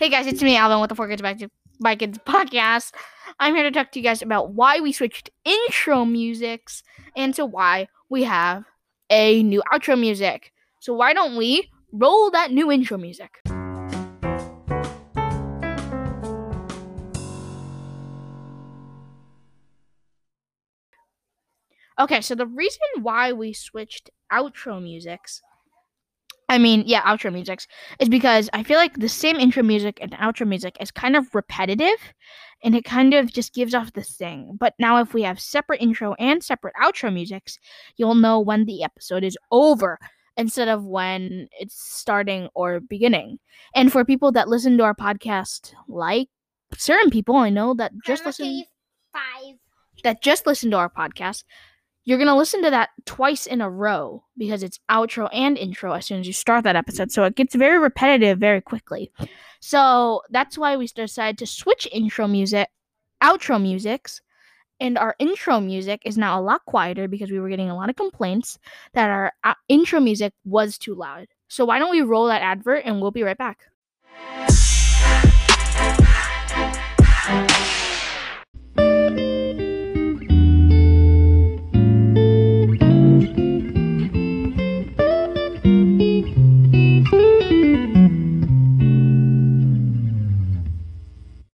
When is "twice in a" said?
53.04-53.68